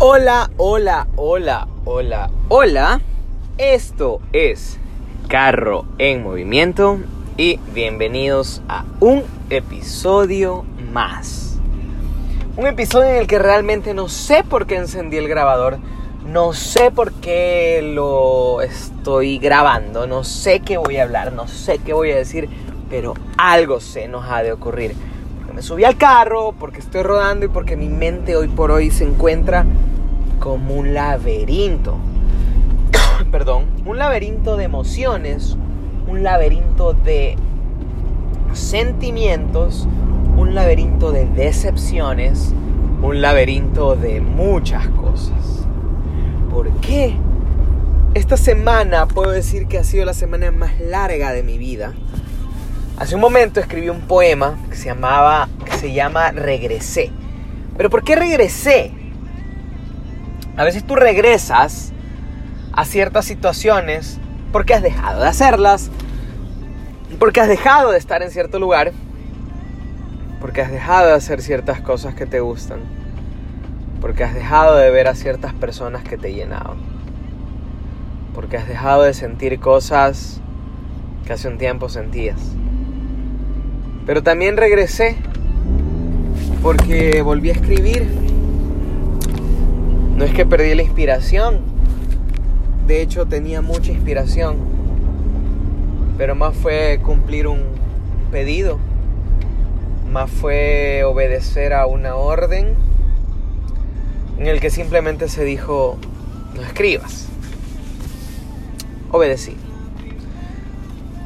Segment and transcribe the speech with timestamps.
[0.00, 3.00] Hola, hola, hola, hola, hola.
[3.58, 4.80] Esto es
[5.28, 6.98] Carro en Movimiento
[7.36, 11.60] y bienvenidos a un episodio más.
[12.56, 15.78] Un episodio en el que realmente no sé por qué encendí el grabador,
[16.26, 21.78] no sé por qué lo estoy grabando, no sé qué voy a hablar, no sé
[21.78, 22.48] qué voy a decir,
[22.90, 24.96] pero algo se nos ha de ocurrir.
[25.54, 29.04] Me subí al carro, porque estoy rodando y porque mi mente hoy por hoy se
[29.04, 29.64] encuentra
[30.40, 31.94] como un laberinto.
[33.30, 35.56] Perdón, un laberinto de emociones,
[36.08, 37.36] un laberinto de
[38.52, 39.86] sentimientos,
[40.36, 42.52] un laberinto de decepciones,
[43.00, 45.68] un laberinto de muchas cosas.
[46.50, 47.14] ¿Por qué?
[48.14, 51.92] Esta semana puedo decir que ha sido la semana más larga de mi vida.
[52.96, 57.10] Hace un momento escribí un poema que se llamaba que se llama Regresé.
[57.76, 58.92] Pero ¿por qué regresé?
[60.56, 61.92] A veces tú regresas
[62.72, 64.20] a ciertas situaciones
[64.52, 65.90] porque has dejado de hacerlas,
[67.18, 68.92] porque has dejado de estar en cierto lugar,
[70.40, 72.78] porque has dejado de hacer ciertas cosas que te gustan,
[74.00, 76.76] porque has dejado de ver a ciertas personas que te llenaban,
[78.36, 80.40] porque has dejado de sentir cosas
[81.26, 82.38] que hace un tiempo sentías.
[84.06, 85.16] Pero también regresé
[86.62, 88.06] porque volví a escribir.
[90.16, 91.60] No es que perdí la inspiración.
[92.86, 94.56] De hecho tenía mucha inspiración.
[96.18, 97.62] Pero más fue cumplir un
[98.30, 98.78] pedido.
[100.12, 102.74] Más fue obedecer a una orden
[104.38, 105.98] en el que simplemente se dijo,
[106.54, 107.28] no escribas.
[109.10, 109.56] Obedecí.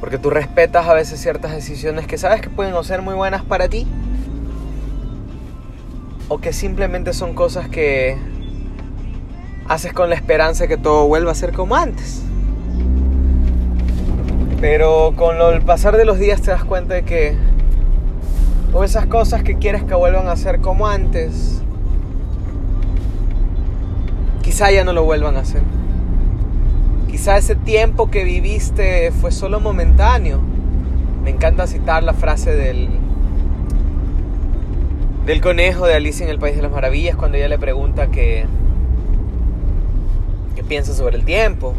[0.08, 3.44] Porque tú respetas a veces ciertas decisiones que sabes que pueden o ser muy buenas
[3.44, 3.86] para ti.
[6.28, 8.16] O que simplemente son cosas que
[9.68, 12.22] haces con la esperanza de que todo vuelva a ser como antes.
[14.62, 17.36] Pero con el pasar de los días te das cuenta de que
[18.72, 21.60] o esas cosas que quieres que vuelvan a ser como antes,
[24.40, 25.60] quizá ya no lo vuelvan a hacer.
[27.08, 30.40] Quizá ese tiempo que viviste fue solo momentáneo.
[31.24, 32.88] Me encanta citar la frase del,
[35.24, 38.46] del conejo de Alicia en el País de las Maravillas cuando ella le pregunta que,
[40.68, 41.74] piensa sobre el tiempo.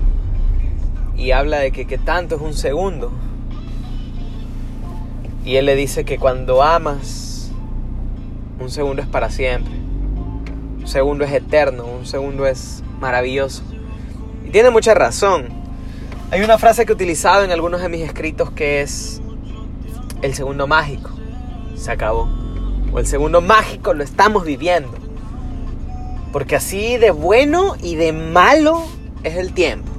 [1.15, 3.11] Y habla de que, que tanto es un segundo.
[5.45, 7.51] Y él le dice que cuando amas,
[8.59, 9.73] un segundo es para siempre.
[10.79, 13.63] Un segundo es eterno, un segundo es maravilloso.
[14.51, 15.49] Tiene mucha razón.
[16.31, 19.21] Hay una frase que he utilizado en algunos de mis escritos que es
[20.23, 21.11] el segundo mágico.
[21.75, 22.27] Se acabó.
[22.91, 24.91] O el segundo mágico lo estamos viviendo.
[26.33, 28.83] Porque así de bueno y de malo
[29.23, 29.91] es el tiempo.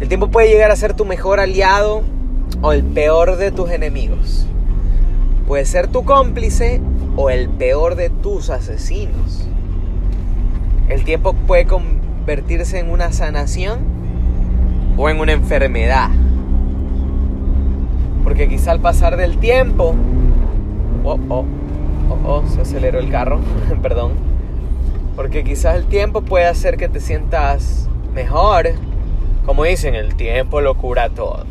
[0.00, 2.02] El tiempo puede llegar a ser tu mejor aliado
[2.62, 4.46] o el peor de tus enemigos.
[5.46, 6.80] Puede ser tu cómplice
[7.16, 9.46] o el peor de tus asesinos.
[10.88, 11.66] El tiempo puede
[12.26, 13.78] convertirse en una sanación
[14.96, 16.10] o en una enfermedad.
[18.24, 19.94] Porque quizá al pasar del tiempo...
[21.04, 21.44] Oh, oh,
[22.10, 23.38] oh, oh, se aceleró el carro,
[23.80, 24.14] perdón.
[25.14, 28.70] Porque quizás el tiempo puede hacer que te sientas mejor.
[29.44, 31.46] Como dicen, el tiempo lo cura todo.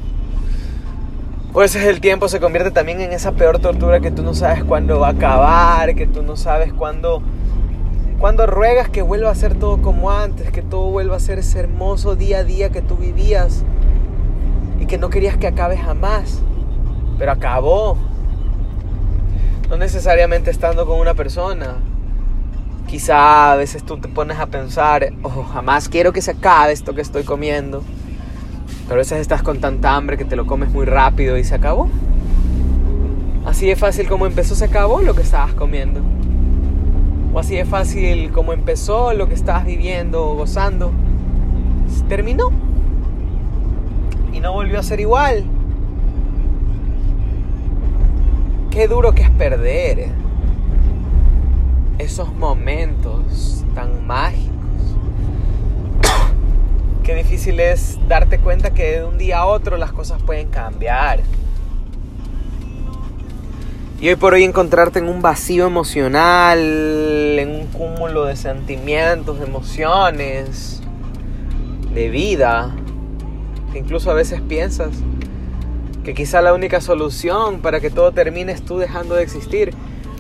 [1.64, 5.00] Ese el tiempo se convierte también en esa peor tortura que tú no sabes cuándo
[5.00, 7.22] va a acabar, que tú no sabes cuándo
[8.20, 11.60] cuando ruegas que vuelva a ser todo como antes, que todo vuelva a ser ese
[11.60, 13.64] hermoso día a día que tú vivías
[14.80, 16.40] y que no querías que acabe jamás,
[17.18, 17.98] pero acabó.
[19.70, 21.76] No necesariamente estando con una persona.
[22.88, 26.94] Quizá a veces tú te pones a pensar, oh, jamás quiero que se acabe esto
[26.94, 27.84] que estoy comiendo.
[28.84, 31.56] Pero a veces estás con tanta hambre que te lo comes muy rápido y se
[31.56, 31.90] acabó.
[33.44, 36.02] Así de fácil como empezó, se acabó lo que estabas comiendo.
[37.36, 40.94] O así de fácil como empezó lo que estabas viviendo o gozando.
[42.08, 42.50] Terminó.
[44.32, 45.44] Y no volvió a ser igual.
[48.72, 50.12] Qué duro que es perder
[51.98, 54.54] esos momentos tan mágicos.
[57.04, 61.20] Qué difícil es darte cuenta que de un día a otro las cosas pueden cambiar.
[64.00, 69.46] Y hoy por hoy encontrarte en un vacío emocional, en un cúmulo de sentimientos, de
[69.46, 70.82] emociones,
[71.94, 72.76] de vida,
[73.72, 74.90] que incluso a veces piensas
[76.04, 79.74] que quizá la única solución para que todo termine es tú dejando de existir.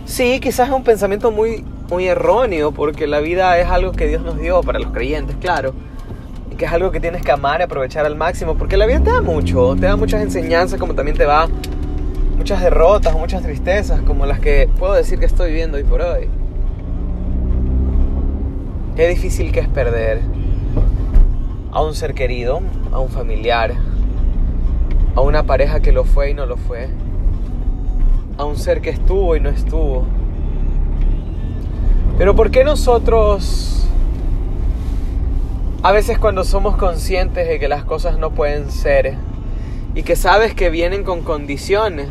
[0.06, 4.24] Sí, quizás es un pensamiento muy muy erróneo porque la vida es algo que Dios
[4.24, 5.74] nos dio para los creyentes, claro.
[6.51, 9.01] Y que es algo que tienes que amar y aprovechar al máximo porque la vida
[9.01, 11.48] te da mucho, te da muchas enseñanzas como también te va
[12.38, 16.28] muchas derrotas muchas tristezas como las que puedo decir que estoy viviendo hoy por hoy.
[18.96, 20.22] Qué difícil que es perder
[21.72, 22.62] a un ser querido,
[22.92, 23.74] a un familiar,
[25.16, 26.88] a una pareja que lo fue y no lo fue,
[28.38, 30.06] a un ser que estuvo y no estuvo.
[32.18, 33.88] Pero ¿por qué nosotros
[35.84, 39.18] a veces cuando somos conscientes de que las cosas no pueden ser
[39.95, 42.09] y que sabes que vienen con condiciones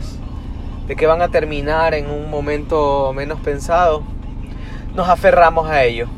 [0.89, 4.03] de que van a terminar en un momento menos pensado,
[4.95, 6.09] nos aferramos a ello?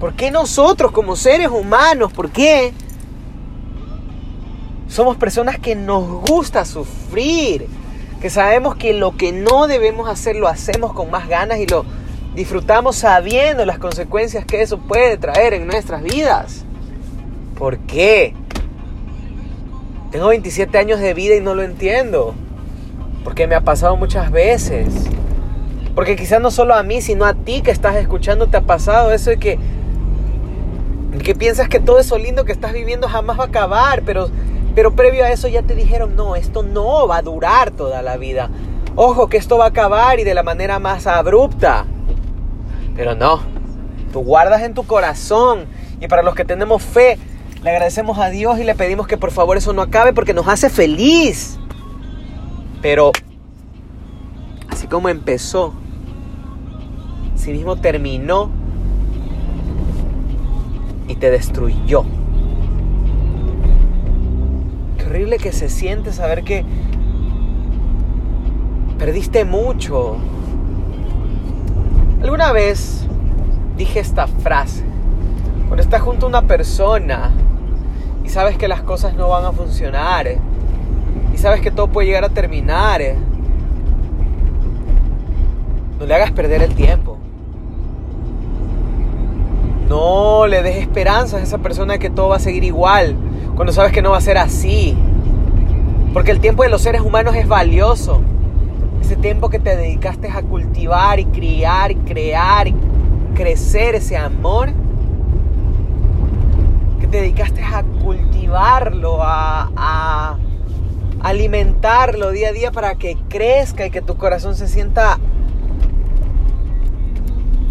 [0.00, 2.12] ¿Por qué nosotros como seres humanos?
[2.12, 2.72] ¿Por qué?
[4.88, 7.66] Somos personas que nos gusta sufrir,
[8.20, 11.84] que sabemos que lo que no debemos hacer lo hacemos con más ganas y lo
[12.34, 16.64] disfrutamos sabiendo las consecuencias que eso puede traer en nuestras vidas.
[17.56, 18.34] ¿Por qué?
[20.14, 22.36] Tengo 27 años de vida y no lo entiendo.
[23.24, 24.86] Porque me ha pasado muchas veces.
[25.96, 29.10] Porque quizás no solo a mí, sino a ti que estás escuchando te ha pasado
[29.10, 29.58] eso de que
[31.24, 34.28] que piensas que todo eso lindo que estás viviendo jamás va a acabar, pero,
[34.76, 38.16] pero previo a eso ya te dijeron, no, esto no va a durar toda la
[38.16, 38.50] vida.
[38.94, 41.86] Ojo que esto va a acabar y de la manera más abrupta.
[42.94, 43.40] Pero no,
[44.12, 45.64] tú guardas en tu corazón
[46.00, 47.18] y para los que tenemos fe,
[47.64, 50.46] le agradecemos a Dios y le pedimos que por favor eso no acabe porque nos
[50.48, 51.58] hace feliz.
[52.82, 53.10] Pero
[54.68, 55.72] así como empezó,
[57.34, 58.50] así mismo terminó
[61.08, 62.04] y te destruyó.
[64.98, 66.66] Qué horrible que se siente saber que
[68.98, 70.18] perdiste mucho.
[72.20, 73.06] Alguna vez
[73.78, 74.84] dije esta frase.
[75.68, 77.30] Cuando estás junto a una persona
[78.24, 80.26] y sabes que las cosas no van a funcionar
[81.32, 83.00] y sabes que todo puede llegar a terminar,
[85.98, 87.18] no le hagas perder el tiempo.
[89.88, 93.16] No le des esperanzas a esa persona que todo va a seguir igual,
[93.54, 94.96] cuando sabes que no va a ser así.
[96.12, 98.22] Porque el tiempo de los seres humanos es valioso.
[99.00, 102.74] Ese tiempo que te dedicaste a cultivar y criar y crear y
[103.34, 104.70] crecer ese amor.
[107.14, 110.36] Dedicaste a cultivarlo, a, a
[111.22, 115.20] alimentarlo día a día para que crezca y que tu corazón se sienta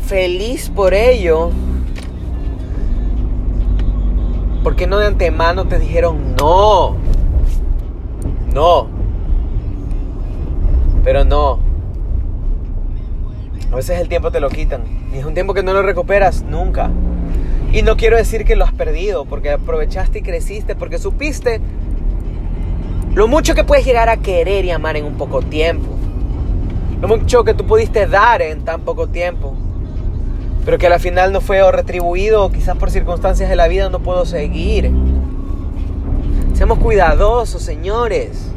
[0.07, 1.51] feliz por ello
[4.63, 6.95] ¿Por qué no de antemano te dijeron no?
[8.53, 8.87] No.
[11.03, 11.59] Pero no.
[13.73, 14.83] A veces el tiempo te lo quitan.
[15.13, 16.89] Y es un tiempo que no lo recuperas nunca.
[17.73, 21.59] Y no quiero decir que lo has perdido, porque aprovechaste y creciste, porque supiste
[23.13, 25.89] lo mucho que puedes llegar a querer y amar en un poco tiempo.
[27.01, 29.57] Lo mucho que tú pudiste dar en tan poco tiempo
[30.65, 34.25] pero que al final no fue retribuido, quizás por circunstancias de la vida no puedo
[34.25, 34.91] seguir.
[36.53, 38.49] Seamos cuidadosos, señores.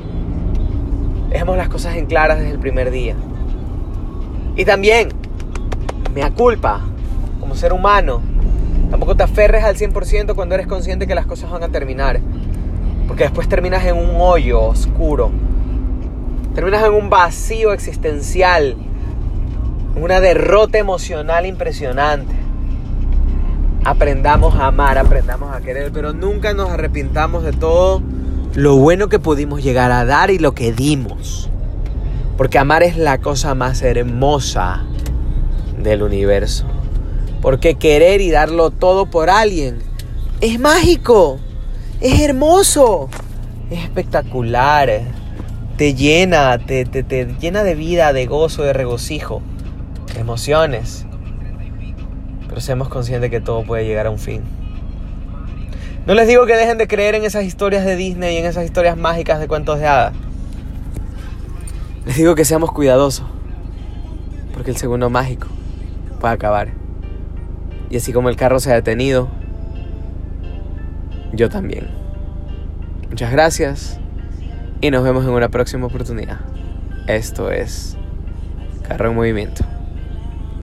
[1.30, 3.16] Dejemos las cosas en claras desde el primer día.
[4.54, 5.08] Y también,
[6.14, 6.80] me culpa,
[7.40, 8.22] como ser humano,
[8.96, 12.18] tampoco te aferres al 100% cuando eres consciente que las cosas van a terminar.
[13.06, 15.30] Porque después terminas en un hoyo oscuro.
[16.54, 18.74] Terminas en un vacío existencial
[19.96, 22.34] una derrota emocional impresionante.
[23.84, 28.02] Aprendamos a amar, aprendamos a querer, pero nunca nos arrepintamos de todo
[28.54, 31.50] lo bueno que pudimos llegar a dar y lo que dimos.
[32.38, 34.84] Porque amar es la cosa más hermosa
[35.78, 36.66] del universo.
[37.46, 39.78] Porque querer y darlo todo por alguien
[40.40, 41.38] es mágico,
[42.00, 43.08] es hermoso,
[43.70, 45.02] es espectacular,
[45.76, 49.42] te llena, te, te llena de vida, de gozo, de regocijo
[50.16, 51.06] emociones,
[52.48, 54.42] pero seamos conscientes que todo puede llegar a un fin.
[56.04, 58.64] No les digo que dejen de creer en esas historias de Disney y en esas
[58.64, 60.14] historias mágicas de cuentos de hadas.
[62.06, 63.24] Les digo que seamos cuidadosos,
[64.52, 65.46] porque el segundo mágico
[66.18, 66.85] puede acabar.
[67.90, 69.28] Y así como el carro se ha detenido,
[71.32, 71.88] yo también.
[73.08, 74.00] Muchas gracias
[74.80, 76.40] y nos vemos en una próxima oportunidad.
[77.06, 77.96] Esto es
[78.86, 79.64] Carro en Movimiento.